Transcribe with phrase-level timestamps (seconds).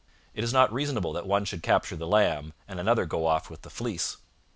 [0.33, 3.61] It is not reasonable that one should capture the lamb and another go off with
[3.61, 4.17] the fleece.